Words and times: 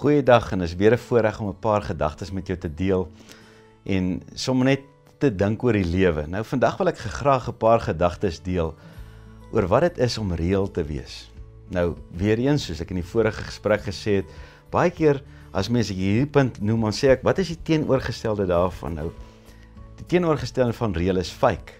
Goeiedag 0.00 0.52
en 0.52 0.62
is 0.64 0.72
weer 0.80 0.92
'n 0.92 0.98
voorreg 0.98 1.40
om 1.40 1.48
'n 1.48 1.58
paar 1.58 1.82
gedagtes 1.82 2.30
met 2.30 2.46
jou 2.46 2.58
te 2.58 2.74
deel 2.74 3.12
en 3.84 4.22
sommer 4.34 4.64
net 4.64 4.80
te 5.18 5.34
dink 5.34 5.62
oor 5.62 5.72
die 5.72 5.84
lewe. 5.84 6.26
Nou 6.26 6.44
vandag 6.44 6.76
wil 6.76 6.88
ek 6.88 6.98
graag 6.98 7.48
'n 7.48 7.56
paar 7.56 7.80
gedagtes 7.80 8.42
deel 8.42 8.74
oor 9.52 9.66
wat 9.66 9.80
dit 9.80 9.98
is 9.98 10.18
om 10.18 10.32
reël 10.32 10.70
te 10.70 10.84
wees. 10.84 11.30
Nou 11.68 11.96
weer 12.16 12.38
eens 12.38 12.64
soos 12.64 12.80
ek 12.80 12.90
in 12.90 12.96
die 12.96 13.10
vorige 13.12 13.42
gesprek 13.42 13.80
gesê 13.80 14.10
het, 14.14 14.24
baie 14.70 14.90
keer 14.90 15.22
as 15.52 15.68
mense 15.68 15.92
hierdie 15.92 16.30
punt 16.30 16.60
noem, 16.60 16.80
dan 16.80 16.92
sê 16.92 17.08
ek, 17.08 17.22
wat 17.22 17.38
is 17.38 17.48
die 17.48 17.62
teenoorgestelde 17.62 18.46
daarvan 18.46 18.94
nou? 18.94 19.10
Die 19.96 20.06
teenoorgestelde 20.06 20.72
van 20.72 20.92
reël 20.94 21.16
is 21.16 21.30
fake. 21.30 21.72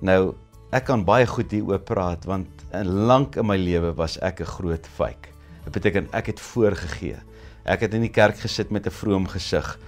Nou 0.00 0.34
ek 0.72 0.84
kan 0.84 1.04
baie 1.04 1.26
goed 1.26 1.50
hieroor 1.50 1.78
praat 1.78 2.24
want 2.24 2.48
in 2.72 2.86
lank 3.06 3.36
in 3.36 3.46
my 3.46 3.56
lewe 3.56 3.94
was 3.94 4.18
ek 4.18 4.40
'n 4.40 4.44
groot 4.44 4.86
fake. 4.86 5.35
Dit 5.66 5.74
beteken 5.74 6.06
ek 6.14 6.30
het 6.30 6.40
voorgegee. 6.40 7.18
Ek 7.66 7.82
het 7.82 7.94
in 7.98 8.04
die 8.06 8.12
kerk 8.14 8.38
gesit 8.38 8.70
met 8.70 8.86
'n 8.86 8.94
vroom 8.94 9.26
gesig. 9.26 9.78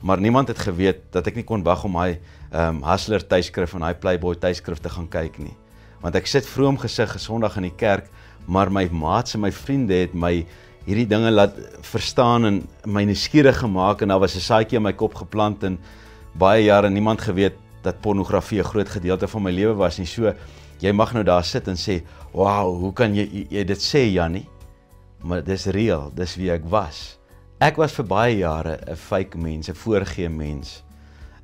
Maar 0.00 0.20
niemand 0.20 0.48
het 0.48 0.58
geweet 0.58 1.00
dat 1.10 1.26
ek 1.26 1.34
nie 1.34 1.44
kon 1.44 1.62
wag 1.62 1.84
om 1.84 1.96
hy 1.96 2.20
ehm 2.52 2.76
um, 2.76 2.82
Hustler 2.84 3.26
tydskrif 3.26 3.74
en 3.74 3.82
hy 3.82 3.94
Playboy 3.94 4.34
tydskrif 4.34 4.78
te 4.78 4.88
gaan 4.88 5.08
kyk 5.08 5.38
nie. 5.38 5.56
Want 6.00 6.14
ek 6.14 6.26
sit 6.26 6.46
vroom 6.46 6.76
gesig 6.78 7.10
gesondag 7.12 7.56
in 7.56 7.62
die 7.62 7.76
kerk, 7.76 8.10
maar 8.46 8.70
my 8.70 8.88
maats 8.92 9.34
en 9.34 9.40
my 9.40 9.52
vriende 9.52 9.94
het 9.94 10.14
my 10.14 10.46
hierdie 10.84 11.06
dinge 11.08 11.30
laat 11.30 11.56
verstaan 11.80 12.44
en 12.44 12.68
my 12.84 13.04
nuuskierig 13.04 13.58
gemaak 13.58 14.02
en 14.02 14.08
daar 14.08 14.20
was 14.20 14.36
'n 14.36 14.40
saadjie 14.40 14.76
in 14.76 14.82
my 14.82 14.92
kop 14.92 15.14
geplant 15.14 15.64
en 15.64 15.78
baie 16.34 16.64
jare 16.64 16.90
niemand 16.90 17.20
geweet 17.20 17.54
dat 17.82 18.00
pornografie 18.00 18.60
'n 18.60 18.64
groot 18.64 18.88
gedeelte 18.88 19.28
van 19.28 19.42
my 19.42 19.50
lewe 19.50 19.74
was 19.74 19.98
nie. 19.98 20.06
So 20.06 20.34
jy 20.80 20.92
mag 20.92 21.12
nou 21.14 21.24
daar 21.24 21.44
sit 21.44 21.68
en 21.68 21.76
sê, 21.76 22.02
"Wow, 22.32 22.78
hoe 22.78 22.92
kan 22.92 23.14
jy 23.14 23.46
jy 23.50 23.64
dit 23.64 23.78
sê, 23.78 24.12
Jannie?" 24.12 24.46
Maar 25.24 25.44
dis 25.44 25.66
reël, 25.72 26.10
dis 26.14 26.36
wie 26.36 26.50
ek 26.52 26.66
was. 26.70 27.16
Ek 27.64 27.78
was 27.80 27.94
vir 27.96 28.04
baie 28.04 28.36
jare 28.38 28.78
'n 28.86 28.96
fake 28.96 29.38
mens, 29.38 29.68
'n 29.68 29.74
voorgee 29.74 30.28
mens. 30.28 30.82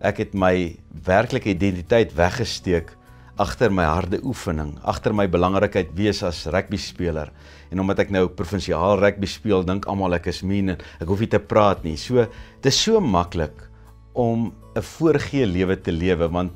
Ek 0.01 0.19
het 0.19 0.35
my 0.35 0.77
werklike 1.05 1.49
identiteit 1.49 2.13
weggesteek 2.15 2.97
agter 3.41 3.73
my 3.73 3.85
harde 3.85 4.21
oefening, 4.23 4.79
agter 4.85 5.15
my 5.15 5.27
belangrikheid 5.27 5.95
wees 5.97 6.23
as 6.23 6.47
rugby 6.47 6.77
speler. 6.77 7.31
En 7.71 7.81
omdat 7.81 7.99
ek 7.99 8.11
nou 8.11 8.29
provinsiaal 8.29 8.99
rugby 9.01 9.27
speel, 9.27 9.65
dink 9.65 9.87
almal 9.87 10.15
ek 10.15 10.27
is 10.27 10.43
mean 10.43 10.69
en 10.69 10.79
ek 11.01 11.09
hoef 11.09 11.21
nie 11.21 11.31
te 11.31 11.39
praat 11.39 11.85
nie. 11.85 11.97
So 11.97 12.27
dit 12.61 12.67
is 12.67 12.83
so 12.83 13.01
maklik 13.01 13.69
om 14.13 14.53
'n 14.77 14.83
voorgee 14.83 15.47
lewe 15.47 15.77
te 15.77 15.93
lewe 15.93 16.29
want 16.29 16.53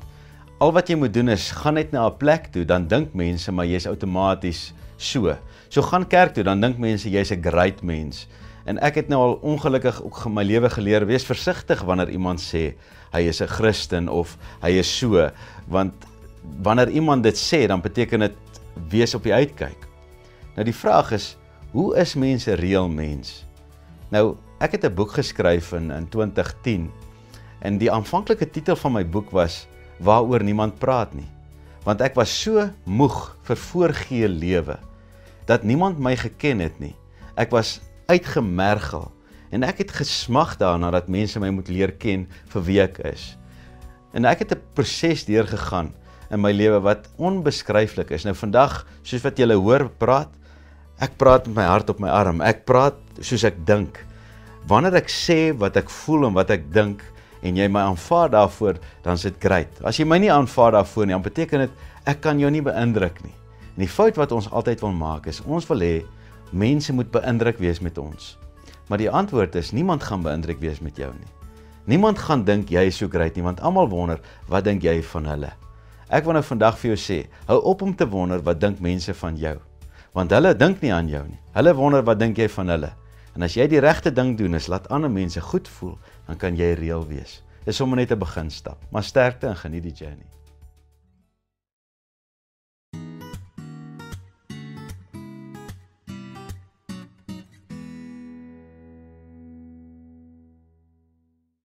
al 0.57 0.71
wat 0.71 0.87
jy 0.87 0.95
moet 0.95 1.13
doen 1.13 1.29
is 1.33 1.49
gaan 1.51 1.75
net 1.75 1.91
na 1.91 2.07
'n 2.07 2.17
plek 2.17 2.47
toe, 2.51 2.65
dan 2.65 2.87
dink 2.87 3.13
mense 3.13 3.51
maar 3.51 3.65
jy's 3.65 3.87
outomaties 3.87 4.73
so. 4.97 5.35
So 5.69 5.81
gaan 5.81 6.07
kerk 6.07 6.33
toe, 6.33 6.43
dan 6.43 6.61
dink 6.61 6.77
mense 6.77 7.09
jy's 7.09 7.31
'n 7.31 7.41
great 7.41 7.83
mens. 7.83 8.27
En 8.65 8.79
ek 8.79 8.95
het 8.95 9.07
nou 9.07 9.19
al 9.21 9.39
ongelukkig 9.41 10.03
ook 10.03 10.25
in 10.25 10.33
my 10.33 10.43
lewe 10.43 10.69
geleer 10.69 11.05
wees 11.05 11.25
versigtig 11.25 11.81
wanneer 11.81 12.09
iemand 12.09 12.39
sê 12.39 12.73
hy 13.11 13.21
is 13.27 13.41
'n 13.41 13.47
Christen 13.47 14.09
of 14.09 14.37
hy 14.61 14.69
is 14.79 14.97
so, 14.97 15.29
want 15.67 15.93
wanneer 16.61 16.89
iemand 16.89 17.23
dit 17.23 17.35
sê, 17.35 17.67
dan 17.67 17.81
beteken 17.81 18.19
dit 18.19 18.35
wees 18.89 19.13
op 19.15 19.23
die 19.23 19.33
uitkyk. 19.33 19.87
Nou 20.55 20.63
die 20.63 20.75
vraag 20.75 21.11
is, 21.11 21.37
hoe 21.71 21.95
is 21.97 22.15
mense 22.15 22.53
reël 22.53 22.89
mens? 22.89 23.45
Nou, 24.09 24.37
ek 24.59 24.71
het 24.71 24.85
'n 24.85 24.95
boek 24.95 25.11
geskryf 25.11 25.73
in 25.73 25.91
in 25.91 26.09
2010 26.09 26.91
en 27.59 27.77
die 27.77 27.91
aanvanklike 27.91 28.49
titel 28.49 28.75
van 28.75 28.91
my 28.91 29.09
boek 29.09 29.31
was 29.31 29.67
Waaroor 30.03 30.43
niemand 30.43 30.79
praat 30.79 31.13
nie. 31.13 31.27
Want 31.85 32.01
ek 32.01 32.15
was 32.17 32.33
so 32.33 32.69
moeg 32.83 33.35
vir 33.45 33.59
voorgee 33.69 34.27
lewe 34.27 34.79
dat 35.45 35.63
niemand 35.63 35.99
my 36.01 36.15
geken 36.17 36.63
het 36.63 36.79
nie. 36.81 36.95
Ek 37.37 37.51
was 37.53 37.79
uitgemergel 38.09 39.11
en 39.53 39.63
ek 39.63 39.83
het 39.83 39.93
gesmag 39.93 40.55
daarna 40.57 40.89
dat 40.91 41.11
mense 41.11 41.39
my 41.39 41.51
moet 41.53 41.69
leer 41.69 41.93
ken 42.01 42.25
vir 42.53 42.65
wie 42.65 42.79
ek 42.81 42.97
is. 43.05 43.35
En 44.15 44.25
ek 44.25 44.39
het 44.39 44.51
'n 44.55 44.61
proses 44.73 45.25
deurgegaan 45.25 45.93
in 46.31 46.41
my 46.41 46.51
lewe 46.51 46.79
wat 46.81 47.09
onbeskryflik 47.17 48.11
is. 48.11 48.25
Nou 48.25 48.33
vandag, 48.35 48.85
soos 49.03 49.21
wat 49.21 49.37
julle 49.37 49.55
hoor 49.59 49.89
praat, 49.89 50.29
ek 50.99 51.17
praat 51.17 51.47
met 51.47 51.55
my 51.55 51.63
hart 51.63 51.89
op 51.89 51.99
my 51.99 52.09
arm. 52.09 52.41
Ek 52.41 52.65
praat 52.65 52.97
soos 53.19 53.43
ek 53.43 53.65
dink. 53.65 53.99
Wanneer 54.67 54.95
ek 54.95 55.09
sê 55.09 55.53
wat 55.57 55.77
ek 55.77 55.89
voel 55.89 56.27
en 56.27 56.33
wat 56.33 56.49
ek 56.49 56.71
dink 56.73 57.03
en 57.45 57.57
jy 57.59 57.67
my 57.69 57.83
aanvaar 57.91 58.31
daarvoor, 58.33 58.79
dan 59.05 59.19
is 59.19 59.25
dit 59.27 59.35
great. 59.43 59.81
As 59.85 59.99
jy 59.99 60.05
my 60.07 60.17
nie 60.21 60.31
aanvaar 60.33 60.73
daarvoor 60.79 61.05
nie, 61.05 61.13
dan 61.13 61.25
beteken 61.25 61.65
dit 61.65 61.83
ek 62.09 62.23
kan 62.23 62.41
jou 62.41 62.49
nie 62.53 62.63
beïndruk 62.65 63.21
nie. 63.25 63.33
En 63.75 63.83
die 63.83 63.91
fout 63.91 64.17
wat 64.17 64.33
ons 64.33 64.49
altyd 64.49 64.81
wil 64.85 64.95
maak 64.95 65.29
is 65.29 65.43
ons 65.45 65.67
wil 65.69 65.83
hê 65.83 65.95
mense 66.55 66.93
moet 66.93 67.09
beïndruk 67.11 67.59
wees 67.61 67.81
met 67.83 67.97
ons. 68.01 68.35
Maar 68.89 69.01
die 69.01 69.09
antwoord 69.09 69.57
is 69.59 69.73
niemand 69.75 70.05
gaan 70.05 70.23
beïndruk 70.25 70.61
wees 70.61 70.81
met 70.81 70.97
jou 70.97 71.11
nie. 71.13 71.31
Niemand 71.85 72.17
gaan 72.21 72.45
dink 72.45 72.71
jy 72.73 72.87
is 72.89 72.97
so 72.97 73.09
great 73.11 73.35
nie 73.37 73.45
want 73.45 73.61
almal 73.61 73.89
wonder 73.89 74.21
wat 74.49 74.65
dink 74.65 74.85
jy 74.85 74.99
van 75.13 75.29
hulle. 75.29 75.51
Ek 76.09 76.25
wil 76.25 76.37
nou 76.37 76.43
vandag 76.45 76.77
vir 76.81 76.93
jou 76.93 76.99
sê, 77.01 77.17
hou 77.49 77.57
op 77.73 77.81
om 77.81 77.93
te 77.97 78.05
wonder 78.09 78.41
wat 78.45 78.61
dink 78.61 78.81
mense 78.81 79.13
van 79.21 79.37
jou. 79.37 79.55
Want 80.15 80.33
hulle 80.33 80.53
dink 80.57 80.81
nie 80.81 80.93
aan 80.93 81.09
jou 81.09 81.23
nie. 81.27 81.39
Hulle 81.57 81.73
wonder 81.75 82.05
wat 82.05 82.21
dink 82.21 82.37
jy 82.39 82.47
van 82.53 82.71
hulle. 82.73 82.91
En 83.35 83.43
as 83.43 83.55
jy 83.57 83.67
die 83.67 83.81
regte 83.83 84.13
ding 84.15 84.37
doen, 84.39 84.55
is 84.55 84.69
laat 84.71 84.87
ander 84.89 85.11
mense 85.11 85.41
goed 85.41 85.67
voel, 85.67 85.97
dan 86.27 86.37
kan 86.39 86.55
jy 86.55 86.71
reël 86.79 87.03
wees. 87.07 87.41
Dis 87.65 87.75
sommer 87.75 87.97
net 87.97 88.11
'n 88.11 88.19
beginstap. 88.19 88.77
Maar 88.89 89.03
sterkte 89.03 89.47
en 89.47 89.55
geniet 89.55 89.83
die 89.83 89.93
journey. 89.93 90.25